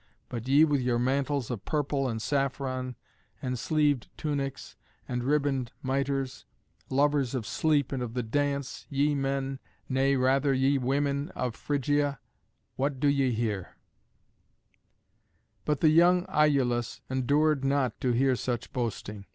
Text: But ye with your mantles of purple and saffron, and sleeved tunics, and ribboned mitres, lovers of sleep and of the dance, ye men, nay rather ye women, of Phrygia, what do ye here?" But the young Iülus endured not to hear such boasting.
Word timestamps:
But 0.29 0.47
ye 0.47 0.63
with 0.65 0.81
your 0.81 0.97
mantles 0.97 1.51
of 1.51 1.63
purple 1.63 2.09
and 2.09 2.19
saffron, 2.19 2.95
and 3.39 3.59
sleeved 3.59 4.07
tunics, 4.17 4.75
and 5.07 5.23
ribboned 5.23 5.73
mitres, 5.83 6.45
lovers 6.89 7.35
of 7.35 7.45
sleep 7.45 7.91
and 7.91 8.01
of 8.01 8.15
the 8.15 8.23
dance, 8.23 8.87
ye 8.89 9.13
men, 9.13 9.59
nay 9.87 10.15
rather 10.15 10.55
ye 10.55 10.79
women, 10.79 11.29
of 11.35 11.55
Phrygia, 11.55 12.19
what 12.77 12.99
do 12.99 13.07
ye 13.07 13.29
here?" 13.29 13.77
But 15.65 15.81
the 15.81 15.89
young 15.89 16.25
Iülus 16.25 17.01
endured 17.07 17.63
not 17.63 18.01
to 18.01 18.11
hear 18.11 18.35
such 18.35 18.73
boasting. 18.73 19.27